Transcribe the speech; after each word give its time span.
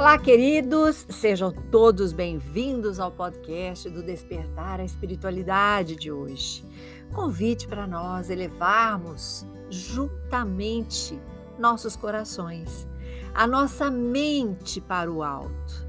Olá, 0.00 0.16
queridos, 0.16 1.04
sejam 1.10 1.52
todos 1.52 2.14
bem-vindos 2.14 2.98
ao 2.98 3.10
podcast 3.10 3.86
do 3.90 4.02
Despertar 4.02 4.80
a 4.80 4.84
Espiritualidade 4.84 5.94
de 5.94 6.10
hoje. 6.10 6.64
Convite 7.12 7.68
para 7.68 7.86
nós 7.86 8.30
elevarmos 8.30 9.44
juntamente 9.68 11.20
nossos 11.58 11.96
corações, 11.96 12.88
a 13.34 13.46
nossa 13.46 13.90
mente 13.90 14.80
para 14.80 15.12
o 15.12 15.22
alto, 15.22 15.86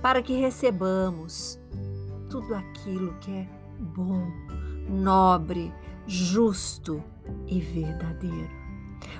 para 0.00 0.22
que 0.22 0.32
recebamos 0.32 1.60
tudo 2.30 2.54
aquilo 2.54 3.12
que 3.20 3.32
é 3.32 3.48
bom, 3.78 4.32
nobre, 4.88 5.70
justo 6.06 7.04
e 7.46 7.60
verdadeiro. 7.60 8.50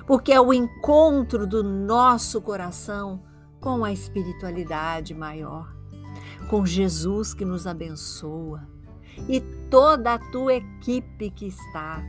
Porque 0.07 0.33
é 0.33 0.41
o 0.41 0.51
encontro 0.51 1.45
do 1.45 1.63
nosso 1.63 2.41
coração 2.41 3.21
com 3.63 3.85
a 3.85 3.93
espiritualidade 3.93 5.13
maior, 5.13 5.73
com 6.49 6.65
Jesus 6.65 7.33
que 7.33 7.45
nos 7.45 7.65
abençoa 7.65 8.67
e 9.29 9.39
toda 9.69 10.15
a 10.15 10.19
tua 10.19 10.55
equipe 10.55 11.29
que 11.29 11.47
está 11.47 12.03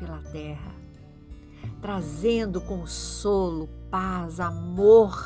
pela 0.00 0.20
terra, 0.32 0.74
trazendo 1.80 2.60
consolo, 2.60 3.68
paz, 3.88 4.40
amor. 4.40 5.16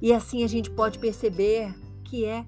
E 0.00 0.12
assim 0.12 0.44
a 0.44 0.46
gente 0.46 0.70
pode 0.70 1.00
perceber 1.00 1.74
que 2.04 2.24
é 2.24 2.46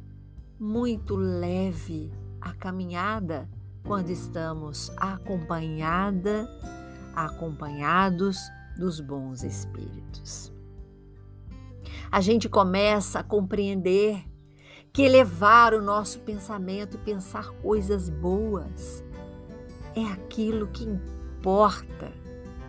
muito 0.60 1.16
leve 1.16 2.12
a 2.40 2.52
caminhada 2.52 3.50
quando 3.82 4.10
estamos 4.10 4.92
acompanhada, 4.96 6.48
acompanhados 7.12 8.38
dos 8.78 9.00
bons 9.00 9.42
espíritos. 9.42 10.55
A 12.10 12.20
gente 12.20 12.48
começa 12.48 13.20
a 13.20 13.22
compreender 13.22 14.24
que 14.92 15.02
elevar 15.02 15.74
o 15.74 15.82
nosso 15.82 16.20
pensamento 16.20 16.96
e 16.96 16.98
pensar 16.98 17.50
coisas 17.62 18.08
boas 18.08 19.04
é 19.94 20.04
aquilo 20.04 20.68
que 20.68 20.84
importa 20.84 22.12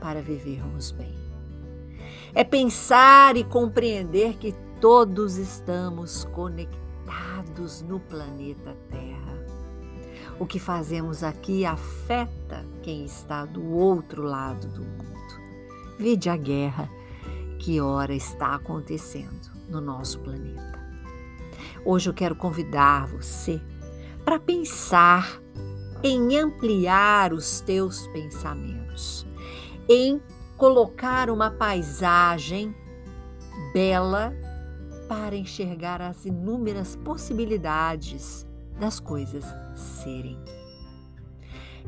para 0.02 0.22
vivermos 0.22 0.92
bem. 0.92 1.16
É 2.34 2.44
pensar 2.44 3.38
e 3.38 3.44
compreender 3.44 4.38
que 4.38 4.54
todos 4.82 5.38
estamos 5.38 6.26
conectados 6.26 7.82
no 7.82 8.00
planeta 8.00 8.76
Terra 8.90 9.28
o 10.40 10.46
que 10.46 10.60
fazemos 10.60 11.24
aqui 11.24 11.66
afeta 11.66 12.64
quem 12.84 13.04
está 13.04 13.46
do 13.46 13.74
outro 13.74 14.24
lado 14.24 14.68
do 14.68 14.82
mundo. 14.82 15.98
Vide 15.98 16.30
a 16.30 16.38
guerra 16.38 16.90
que 17.60 17.82
ora 17.82 18.14
está 18.14 18.56
acontecendo 18.56 19.52
no 19.70 19.82
nosso 19.82 20.20
planeta. 20.20 20.80
Hoje 21.84 22.10
eu 22.10 22.14
quero 22.14 22.36
convidar 22.36 23.08
você 23.08 23.62
para 24.24 24.40
pensar 24.40 25.42
em 26.04 26.38
ampliar 26.38 27.34
os 27.34 27.62
teus 27.62 28.08
pensamentos, 28.08 29.26
em 29.90 30.22
colocar 30.58 31.30
uma 31.30 31.50
paisagem 31.50 32.76
bela 33.74 34.34
para 35.08 35.36
enxergar 35.36 36.02
as 36.02 36.26
inúmeras 36.26 36.96
possibilidades 36.98 38.46
das 38.80 39.00
coisas 39.00 39.46
serem. 39.76 40.38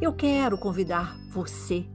Eu 0.02 0.14
quero 0.14 0.58
convidar 0.58 1.18
você, 1.30 1.86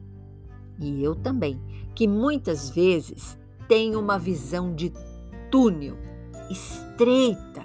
e 0.79 1.03
eu 1.03 1.15
também, 1.15 1.61
que 1.95 2.07
muitas 2.07 2.69
vezes 2.69 3.39
tem 3.69 3.97
uma 3.97 4.19
visão 4.19 4.75
de 4.75 4.93
túnel, 5.51 5.97
estreita, 6.51 7.65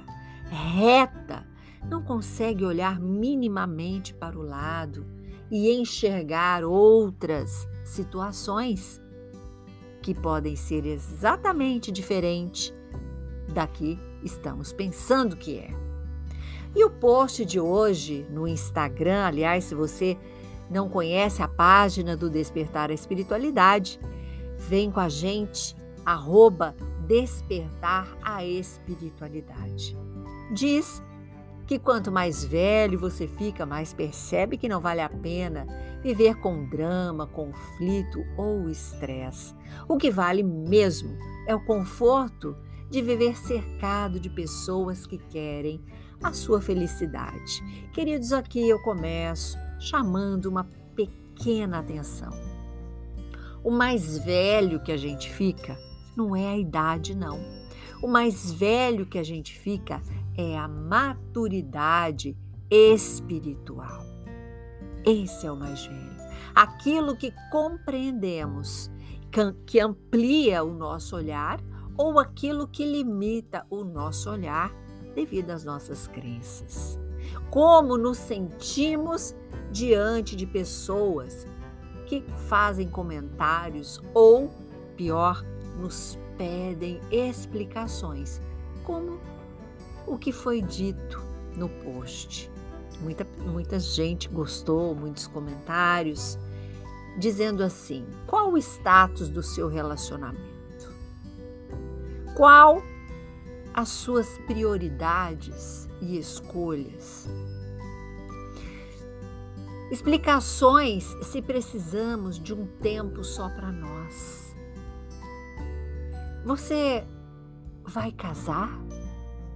reta, 0.49 1.45
não 1.87 2.03
consegue 2.03 2.63
olhar 2.65 2.99
minimamente 2.99 4.13
para 4.13 4.37
o 4.37 4.41
lado 4.41 5.05
e 5.49 5.71
enxergar 5.71 6.63
outras 6.63 7.67
situações 7.83 9.01
que 10.01 10.13
podem 10.13 10.55
ser 10.55 10.85
exatamente 10.85 11.91
diferentes 11.91 12.73
da 13.53 13.67
que 13.67 13.99
estamos 14.23 14.71
pensando 14.71 15.35
que 15.35 15.57
é. 15.57 15.71
E 16.75 16.83
o 16.85 16.89
post 16.89 17.43
de 17.45 17.59
hoje 17.59 18.25
no 18.29 18.47
Instagram, 18.47 19.25
aliás, 19.25 19.65
se 19.65 19.75
você 19.75 20.17
não 20.69 20.87
conhece 20.87 21.41
a 21.41 21.47
página 21.47 22.15
do 22.15 22.29
Despertar 22.29 22.91
a 22.91 22.93
Espiritualidade, 22.93 23.99
vem 24.57 24.91
com 24.91 24.99
a 24.99 25.09
gente, 25.09 25.75
arroba 26.05 26.75
Despertar 27.07 28.07
a 28.21 28.45
Espiritualidade. 28.45 29.97
Diz 30.53 31.01
que 31.65 31.77
quanto 31.77 32.11
mais 32.11 32.43
velho 32.43 32.99
você 32.99 33.27
fica, 33.27 33.65
mais 33.65 33.93
percebe 33.93 34.57
que 34.57 34.69
não 34.69 34.79
vale 34.79 35.01
a 35.01 35.09
pena 35.09 35.67
viver 36.01 36.35
com 36.35 36.67
drama, 36.67 37.27
conflito 37.27 38.23
ou 38.37 38.69
estresse. 38.69 39.53
O 39.87 39.97
que 39.97 40.09
vale 40.09 40.43
mesmo 40.43 41.15
é 41.47 41.53
o 41.53 41.63
conforto 41.63 42.55
de 42.89 43.01
viver 43.01 43.37
cercado 43.37 44.19
de 44.19 44.29
pessoas 44.29 45.05
que 45.05 45.17
querem 45.17 45.79
a 46.23 46.33
sua 46.33 46.59
felicidade. 46.59 47.63
Queridos, 47.93 48.33
aqui 48.33 48.67
eu 48.67 48.81
começo 48.81 49.57
chamando 49.79 50.47
uma 50.47 50.67
pequena 50.95 51.79
atenção. 51.79 52.31
O 53.63 53.69
mais 53.69 54.17
velho 54.17 54.79
que 54.81 54.91
a 54.91 54.97
gente 54.97 55.29
fica 55.29 55.77
não 56.19 56.35
é 56.35 56.47
a 56.47 56.57
idade, 56.57 57.15
não. 57.15 57.39
O 58.01 58.07
mais 58.07 58.51
velho 58.51 59.05
que 59.05 59.17
a 59.17 59.23
gente 59.23 59.57
fica 59.57 60.01
é 60.37 60.57
a 60.57 60.67
maturidade 60.67 62.37
espiritual. 62.69 64.05
Esse 65.05 65.47
é 65.47 65.51
o 65.51 65.55
mais 65.55 65.85
velho. 65.85 66.19
Aquilo 66.53 67.15
que 67.15 67.33
compreendemos, 67.51 68.91
que 69.65 69.79
amplia 69.79 70.63
o 70.63 70.73
nosso 70.73 71.15
olhar 71.15 71.61
ou 71.97 72.19
aquilo 72.19 72.67
que 72.67 72.85
limita 72.85 73.65
o 73.69 73.83
nosso 73.83 74.29
olhar 74.29 74.73
devido 75.15 75.51
às 75.51 75.63
nossas 75.63 76.07
crenças. 76.07 76.99
Como 77.49 77.97
nos 77.97 78.17
sentimos 78.17 79.35
diante 79.71 80.35
de 80.35 80.45
pessoas 80.45 81.47
que 82.05 82.23
fazem 82.47 82.87
comentários 82.87 84.01
ou, 84.13 84.49
pior, 84.95 85.43
nos 85.79 86.17
pedem 86.37 86.99
explicações, 87.11 88.41
como 88.83 89.19
o 90.05 90.17
que 90.17 90.31
foi 90.31 90.61
dito 90.61 91.21
no 91.55 91.69
post. 91.69 92.51
Muita, 93.01 93.25
muita 93.39 93.79
gente 93.79 94.27
gostou, 94.27 94.93
muitos 94.93 95.25
comentários, 95.27 96.37
dizendo 97.17 97.63
assim: 97.63 98.05
qual 98.27 98.51
o 98.51 98.57
status 98.57 99.29
do 99.29 99.41
seu 99.41 99.67
relacionamento? 99.67 100.49
Qual 102.35 102.83
as 103.73 103.89
suas 103.89 104.37
prioridades 104.39 105.87
e 106.01 106.17
escolhas. 106.17 107.27
Explicações 109.91 111.05
se 111.23 111.41
precisamos 111.41 112.37
de 112.37 112.53
um 112.53 112.65
tempo 112.65 113.23
só 113.23 113.49
para 113.49 113.71
nós. 113.71 114.48
Você 116.45 117.05
vai 117.83 118.11
casar 118.11 118.69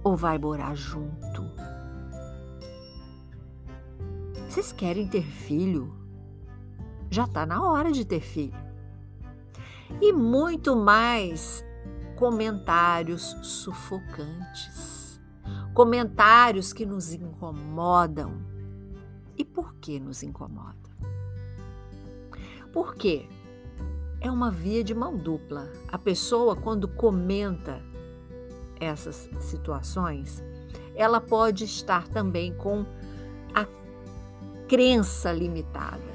ou 0.02 0.16
vai 0.16 0.38
morar 0.38 0.74
junto? 0.74 1.42
Vocês 4.48 4.70
querem 4.70 5.08
ter 5.08 5.22
filho? 5.22 5.94
Já 7.10 7.24
está 7.24 7.46
na 7.46 7.62
hora 7.62 7.90
de 7.90 8.04
ter 8.04 8.20
filho. 8.20 8.62
E 10.00 10.12
muito 10.12 10.76
mais 10.76 11.64
comentários 12.16 13.36
sufocantes, 13.42 15.20
comentários 15.72 16.72
que 16.72 16.84
nos 16.84 17.12
incomodam. 17.12 18.42
E 19.36 19.44
por 19.44 19.74
que 19.76 19.98
nos 19.98 20.22
incomoda? 20.22 20.74
Porque 22.72 23.28
é 24.26 24.30
uma 24.30 24.50
via 24.50 24.82
de 24.82 24.94
mão 24.94 25.16
dupla. 25.16 25.70
A 25.88 25.98
pessoa, 25.98 26.56
quando 26.56 26.88
comenta 26.88 27.80
essas 28.80 29.28
situações, 29.40 30.42
ela 30.94 31.20
pode 31.20 31.64
estar 31.64 32.08
também 32.08 32.52
com 32.54 32.84
a 33.54 33.66
crença 34.68 35.32
limitada. 35.32 36.14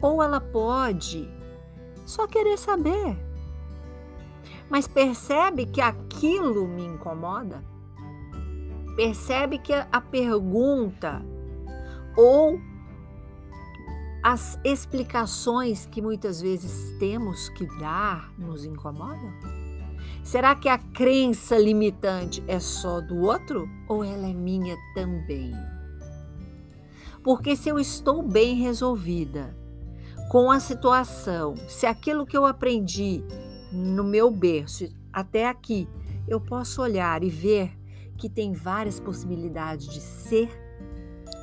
Ou 0.00 0.22
ela 0.22 0.40
pode 0.40 1.28
só 2.06 2.26
querer 2.26 2.56
saber 2.56 3.30
mas 4.70 4.86
percebe 4.86 5.66
que 5.66 5.80
aquilo 5.80 6.68
me 6.68 6.84
incomoda? 6.84 7.60
Percebe 8.94 9.58
que 9.58 9.72
a 9.72 10.00
pergunta 10.00 11.20
ou 12.16 12.60
as 14.22 14.58
explicações 14.62 15.86
que 15.86 16.02
muitas 16.02 16.40
vezes 16.42 16.94
temos 16.98 17.48
que 17.50 17.66
dar 17.78 18.32
nos 18.38 18.64
incomodam? 18.64 19.32
Será 20.22 20.54
que 20.54 20.68
a 20.68 20.76
crença 20.76 21.58
limitante 21.58 22.44
é 22.46 22.60
só 22.60 23.00
do 23.00 23.18
outro 23.20 23.68
ou 23.88 24.04
ela 24.04 24.26
é 24.26 24.34
minha 24.34 24.76
também? 24.94 25.52
Porque 27.22 27.56
se 27.56 27.68
eu 27.68 27.78
estou 27.78 28.22
bem 28.22 28.56
resolvida 28.56 29.56
com 30.30 30.50
a 30.50 30.60
situação, 30.60 31.54
se 31.68 31.86
aquilo 31.86 32.26
que 32.26 32.36
eu 32.36 32.44
aprendi 32.44 33.24
no 33.72 34.04
meu 34.04 34.30
berço 34.30 34.88
até 35.12 35.48
aqui, 35.48 35.88
eu 36.28 36.40
posso 36.40 36.82
olhar 36.82 37.24
e 37.24 37.30
ver 37.30 37.76
que 38.16 38.28
tem 38.28 38.52
várias 38.52 39.00
possibilidades 39.00 39.88
de 39.88 40.00
ser 40.00 40.50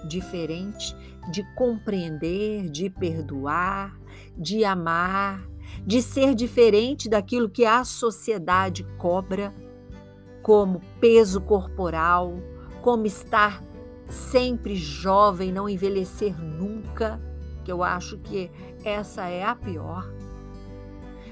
diferente, 0.07 0.95
de 1.29 1.43
compreender, 1.55 2.69
de 2.69 2.89
perdoar, 2.89 3.99
de 4.37 4.63
amar, 4.63 5.47
de 5.85 6.01
ser 6.01 6.33
diferente 6.33 7.09
daquilo 7.09 7.49
que 7.49 7.65
a 7.65 7.83
sociedade 7.83 8.83
cobra, 8.97 9.53
como 10.41 10.81
peso 10.99 11.41
corporal, 11.41 12.35
como 12.81 13.05
estar 13.05 13.61
sempre 14.09 14.75
jovem, 14.75 15.51
não 15.51 15.67
envelhecer 15.67 16.39
nunca, 16.41 17.19
que 17.65 17.71
eu 17.71 17.83
acho 17.83 18.17
que 18.19 18.49
essa 18.83 19.27
é 19.27 19.43
a 19.43 19.53
pior. 19.53 20.09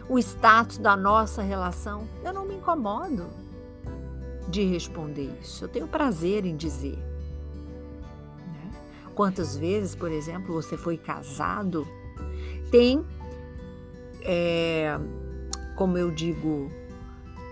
O 0.10 0.20
status 0.20 0.78
da 0.78 0.96
nossa 0.96 1.42
relação, 1.42 2.08
eu 2.24 2.34
não 2.34 2.46
me 2.46 2.56
incomodo 2.56 3.30
de 4.50 4.64
responder 4.66 5.34
isso. 5.42 5.64
Eu 5.64 5.70
tenho 5.70 5.88
prazer 5.88 6.46
em 6.46 6.56
dizer. 6.56 7.00
Quantas 9.16 9.58
vezes, 9.58 9.96
por 9.96 10.12
exemplo, 10.12 10.54
você 10.54 10.78
foi 10.78 10.98
casado, 10.98 11.88
tem 12.70 13.04
é, 14.22 15.00
como 15.76 15.98
eu 15.98 16.10
digo, 16.10 16.72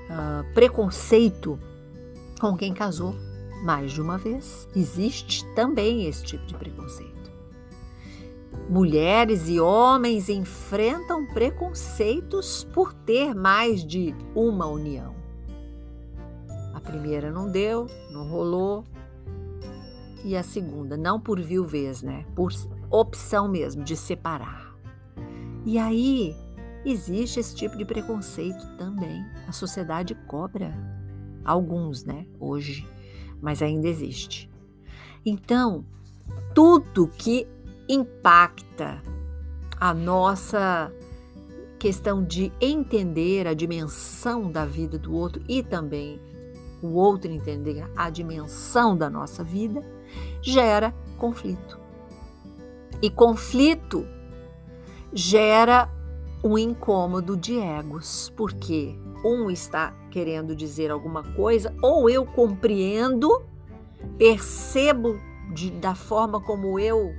uh, 0.10 0.54
preconceito 0.54 1.60
com 2.40 2.58
quem 2.58 2.74
casou 2.74 3.16
mais 3.64 3.92
de 3.92 4.02
uma 4.02 4.18
vez. 4.18 4.68
Existe 4.76 5.46
também 5.54 6.06
esse 6.08 6.24
tipo 6.24 6.46
de 6.46 6.56
preconceito. 6.56 7.14
Mulheres 8.70 9.50
e 9.50 9.60
homens 9.60 10.30
enfrentam 10.30 11.26
preconceitos 11.28 12.64
por 12.74 12.94
ter 12.94 13.36
mais 13.36 13.86
de 13.86 14.16
uma 14.34 14.66
união. 14.66 15.14
A 16.74 16.80
primeira 16.80 17.32
não 17.32 17.52
deu, 17.52 17.88
não 18.10 18.28
rolou. 18.28 18.84
E 20.24 20.36
a 20.38 20.44
segunda, 20.44 20.96
não 20.96 21.20
por 21.20 21.42
viuvez, 21.42 22.02
né? 22.02 22.26
Por 22.36 22.52
opção 22.90 23.48
mesmo 23.48 23.84
de 23.84 23.96
separar. 23.96 24.74
E 25.66 25.78
aí 25.78 26.36
Existe 26.86 27.40
esse 27.40 27.56
tipo 27.56 27.78
de 27.78 27.86
preconceito 27.86 28.68
também. 28.78 29.26
A 29.48 29.52
sociedade 29.52 30.16
cobra. 30.28 30.74
Alguns, 31.46 32.04
né? 32.04 32.26
Hoje, 32.40 32.88
mas 33.42 33.62
ainda 33.62 33.88
existe. 33.88 34.50
Então, 35.26 35.86
tudo 36.54 37.08
que 37.08 37.48
impacta 37.88 39.02
a 39.80 39.94
nossa 39.94 40.92
questão 41.80 42.24
de 42.24 42.52
entender 42.62 43.48
a 43.48 43.54
dimensão 43.54 44.50
da 44.50 44.66
vida 44.66 44.98
do 44.98 45.14
outro 45.14 45.42
e 45.48 45.62
também 45.62 46.20
o 46.84 46.94
outro 46.94 47.32
entender 47.32 47.90
a 47.96 48.10
dimensão 48.10 48.96
da 48.96 49.10
nossa 49.10 49.44
vida, 49.44 49.84
gera 50.42 50.94
conflito. 51.18 51.80
E 53.02 53.10
conflito 53.10 54.06
gera 55.14 55.90
um 56.44 56.58
incômodo 56.58 57.38
de 57.38 57.58
egos, 57.58 58.32
porque 58.36 59.00
um 59.24 59.50
está 59.50 59.92
querendo 60.12 60.56
dizer 60.56 60.92
alguma 60.92 61.24
coisa, 61.24 61.74
ou 61.82 62.10
eu 62.10 62.26
compreendo, 62.26 63.44
percebo 64.18 65.18
de, 65.54 65.72
da 65.72 65.96
forma 65.96 66.42
como 66.42 66.78
eu 66.78 67.14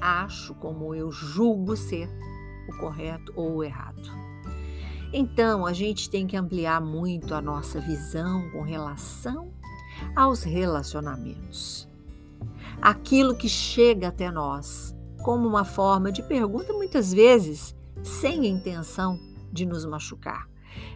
acho, 0.00 0.54
como 0.54 0.94
eu 0.94 1.10
julgo 1.10 1.76
ser 1.76 2.08
o 2.68 2.78
correto 2.78 3.32
ou 3.34 3.56
o 3.56 3.64
errado. 3.64 4.02
Então, 5.16 5.64
a 5.64 5.72
gente 5.72 6.10
tem 6.10 6.26
que 6.26 6.36
ampliar 6.36 6.80
muito 6.80 7.36
a 7.36 7.40
nossa 7.40 7.80
visão 7.80 8.50
com 8.50 8.62
relação 8.62 9.52
aos 10.16 10.42
relacionamentos. 10.42 11.88
Aquilo 12.82 13.36
que 13.36 13.48
chega 13.48 14.08
até 14.08 14.28
nós 14.28 14.92
como 15.22 15.46
uma 15.46 15.64
forma 15.64 16.10
de 16.10 16.20
pergunta, 16.20 16.72
muitas 16.72 17.12
vezes 17.14 17.76
sem 18.02 18.44
intenção 18.44 19.16
de 19.52 19.64
nos 19.64 19.84
machucar. 19.84 20.48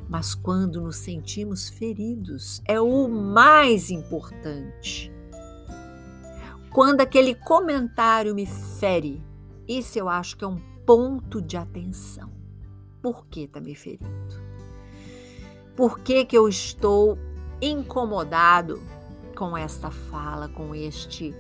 Mas 0.08 0.34
quando 0.34 0.80
nos 0.80 0.96
sentimos 0.96 1.68
feridos, 1.68 2.60
é 2.66 2.80
o 2.80 3.06
mais 3.06 3.88
importante. 3.88 5.12
Quando 6.72 7.02
aquele 7.02 7.36
comentário 7.36 8.34
me 8.34 8.46
fere, 8.46 9.22
isso 9.68 9.96
eu 9.96 10.08
acho 10.08 10.36
que 10.36 10.44
é 10.44 10.48
um 10.48 10.60
ponto 10.84 11.40
de 11.40 11.56
atenção. 11.56 12.37
Por 13.12 13.26
que 13.26 13.40
está 13.44 13.60
me 13.60 13.74
ferindo? 13.74 14.08
Por 15.76 16.00
que, 16.00 16.24
que 16.24 16.36
eu 16.36 16.48
estou 16.48 17.18
incomodado 17.60 18.82
com 19.36 19.56
esta 19.56 19.90
fala, 19.90 20.48
com 20.48 20.74
este, 20.74 21.34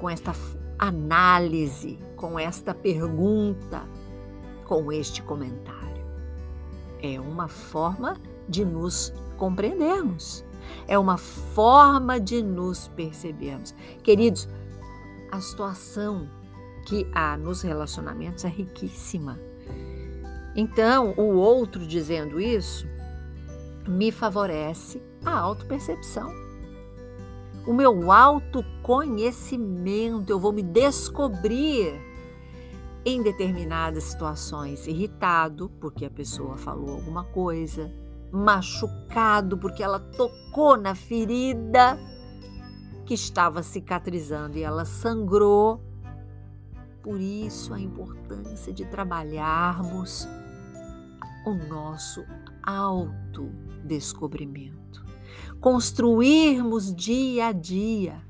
com 0.00 0.10
esta 0.10 0.32
análise, 0.78 1.98
com 2.16 2.38
esta 2.38 2.74
pergunta? 2.74 3.86
com 4.70 4.92
este 4.92 5.20
comentário. 5.24 6.06
É 7.02 7.18
uma 7.18 7.48
forma 7.48 8.16
de 8.48 8.64
nos 8.64 9.12
compreendermos, 9.36 10.44
é 10.86 10.96
uma 10.96 11.16
forma 11.16 12.20
de 12.20 12.40
nos 12.40 12.86
percebermos. 12.86 13.74
Queridos, 14.04 14.48
a 15.32 15.40
situação 15.40 16.28
que 16.86 17.04
há 17.12 17.36
nos 17.36 17.62
relacionamentos 17.62 18.44
é 18.44 18.48
riquíssima. 18.48 19.40
Então, 20.54 21.14
o 21.16 21.34
outro 21.36 21.86
dizendo 21.86 22.40
isso 22.40 22.86
me 23.86 24.10
favorece 24.10 25.00
a 25.24 25.38
autopercepção. 25.38 26.32
O 27.66 27.72
meu 27.72 28.10
autoconhecimento, 28.10 30.32
eu 30.32 30.40
vou 30.40 30.52
me 30.52 30.62
descobrir 30.62 31.94
em 33.04 33.22
determinadas 33.22 34.04
situações 34.04 34.86
irritado 34.86 35.70
porque 35.80 36.04
a 36.04 36.10
pessoa 36.10 36.56
falou 36.56 36.96
alguma 36.96 37.24
coisa, 37.24 37.90
machucado 38.32 39.58
porque 39.58 39.82
ela 39.82 39.98
tocou 39.98 40.76
na 40.76 40.94
ferida 40.94 41.98
que 43.04 43.14
estava 43.14 43.62
cicatrizando 43.62 44.56
e 44.56 44.62
ela 44.62 44.84
sangrou. 44.84 45.80
Por 47.02 47.20
isso 47.20 47.72
a 47.72 47.80
importância 47.80 48.72
de 48.72 48.84
trabalharmos 48.84 50.28
o 51.46 51.54
nosso 51.54 52.26
autodescobrimento, 52.62 55.02
construirmos 55.60 56.94
dia 56.94 57.46
a 57.46 57.52
dia 57.52 58.20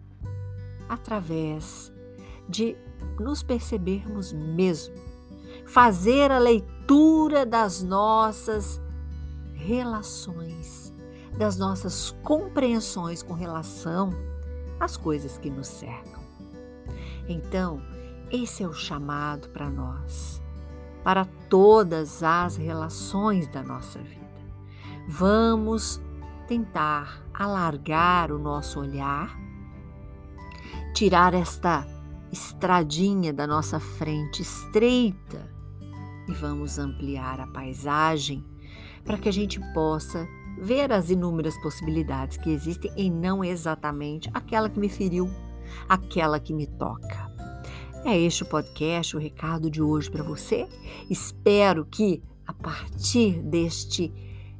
através 0.88 1.92
de 2.48 2.76
nos 3.18 3.42
percebermos 3.42 4.32
mesmo, 4.32 4.94
fazer 5.66 6.30
a 6.30 6.38
leitura 6.38 7.44
das 7.44 7.82
nossas 7.82 8.80
relações, 9.54 10.94
das 11.36 11.56
nossas 11.56 12.12
compreensões 12.22 13.20
com 13.22 13.34
relação 13.34 14.10
às 14.78 14.96
coisas 14.96 15.36
que 15.38 15.50
nos 15.50 15.66
cercam. 15.68 16.20
Então, 17.28 17.82
esse 18.30 18.62
é 18.62 18.68
o 18.68 18.72
chamado 18.72 19.48
para 19.48 19.68
nós, 19.68 20.40
para 21.02 21.24
todas 21.48 22.22
as 22.22 22.56
relações 22.56 23.48
da 23.48 23.62
nossa 23.62 23.98
vida. 23.98 24.20
Vamos 25.08 26.00
tentar 26.46 27.24
alargar 27.34 28.30
o 28.30 28.38
nosso 28.38 28.80
olhar, 28.80 29.36
tirar 30.94 31.34
esta 31.34 31.86
estradinha 32.30 33.32
da 33.32 33.46
nossa 33.46 33.80
frente 33.80 34.42
estreita 34.42 35.50
e 36.28 36.32
vamos 36.32 36.78
ampliar 36.78 37.40
a 37.40 37.46
paisagem 37.46 38.44
para 39.04 39.18
que 39.18 39.28
a 39.28 39.32
gente 39.32 39.58
possa 39.72 40.26
ver 40.60 40.92
as 40.92 41.10
inúmeras 41.10 41.56
possibilidades 41.62 42.36
que 42.36 42.50
existem 42.50 42.92
e 42.96 43.10
não 43.10 43.42
exatamente 43.42 44.30
aquela 44.34 44.68
que 44.68 44.78
me 44.78 44.88
feriu, 44.88 45.28
aquela 45.88 46.38
que 46.38 46.52
me 46.52 46.66
toca. 46.66 47.29
É 48.04 48.18
este 48.18 48.42
o 48.42 48.46
podcast, 48.46 49.14
o 49.14 49.20
recado 49.20 49.70
de 49.70 49.82
hoje 49.82 50.10
para 50.10 50.22
você. 50.22 50.66
Espero 51.10 51.84
que 51.84 52.22
a 52.46 52.52
partir 52.52 53.42
deste 53.42 54.12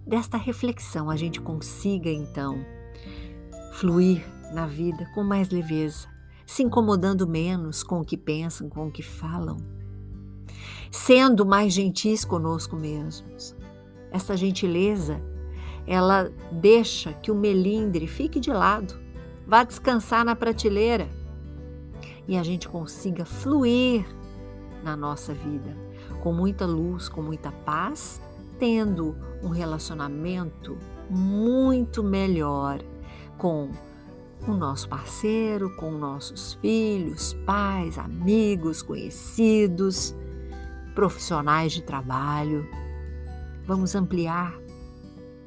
desta 0.06 0.37
reflexão 0.37 1.09
a 1.09 1.16
gente 1.16 1.40
consiga 1.40 2.11
então 2.11 2.62
fluir 3.73 4.23
na 4.52 4.66
vida 4.66 5.09
com 5.14 5.23
mais 5.23 5.49
leveza, 5.49 6.06
se 6.44 6.62
incomodando 6.62 7.26
menos 7.26 7.82
com 7.82 8.00
o 8.00 8.04
que 8.04 8.16
pensam, 8.16 8.68
com 8.68 8.88
o 8.88 8.90
que 8.90 9.02
falam, 9.02 9.56
sendo 10.90 11.47
mais 11.47 11.73
gentis 11.73 12.25
conosco 12.25 12.76
mesmos. 12.76 13.56
Essa 14.11 14.37
gentileza 14.37 15.23
ela 15.87 16.30
deixa 16.52 17.14
que 17.14 17.30
o 17.30 17.35
melindre 17.35 18.06
fique 18.06 18.38
de 18.38 18.50
lado, 18.50 19.00
vá 19.47 19.64
descansar 19.64 20.25
na 20.26 20.37
prateleira 20.37 21.09
e 22.26 22.36
a 22.36 22.42
gente 22.42 22.68
consiga 22.68 23.24
fluir 23.24 24.06
na 24.82 24.96
nossa 24.96 25.34
vida 25.34 25.76
com 26.22 26.32
muita 26.32 26.66
luz, 26.66 27.08
com 27.08 27.22
muita 27.22 27.50
paz, 27.50 28.20
tendo 28.58 29.16
um 29.42 29.48
relacionamento 29.48 30.76
muito 31.08 32.02
melhor 32.02 32.80
com 33.38 33.70
o 34.46 34.52
nosso 34.52 34.88
parceiro, 34.88 35.74
com 35.76 35.90
nossos 35.92 36.54
filhos, 36.54 37.34
pais, 37.46 37.98
amigos, 37.98 38.82
conhecidos, 38.82 40.14
profissionais 40.94 41.72
de 41.72 41.82
trabalho. 41.82 42.68
Vamos 43.64 43.94
ampliar 43.94 44.54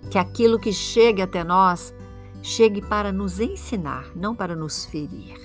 que 0.09 0.17
aquilo 0.17 0.59
que 0.59 0.73
chegue 0.73 1.21
até 1.21 1.43
nós 1.43 1.93
chegue 2.41 2.81
para 2.81 3.11
nos 3.11 3.39
ensinar, 3.39 4.11
não 4.15 4.35
para 4.35 4.55
nos 4.55 4.85
ferir. 4.85 5.39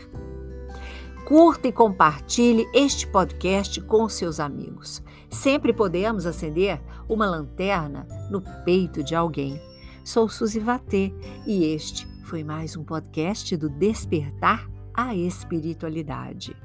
Curta 1.29 1.69
e 1.69 1.73
compartilhe 1.73 2.67
este 2.73 3.07
podcast 3.07 3.83
com 3.83 4.09
seus 4.09 4.41
amigos. 4.41 5.03
Sempre 5.29 5.75
podemos 5.75 6.25
acender 6.25 6.81
uma 7.07 7.27
lanterna 7.27 8.09
no 8.31 8.41
peito 8.65 9.05
de 9.05 9.15
alguém. 9.15 9.61
Sou 10.03 10.27
Suzy 10.27 10.59
Vatê 10.59 11.13
e 11.47 11.67
este 11.67 12.09
foi 12.25 12.43
mais 12.43 12.79
um 12.79 12.83
podcast 12.83 13.55
do 13.59 13.69
Despertar 13.69 14.67
a 14.95 15.15
Espiritualidade. 15.15 16.57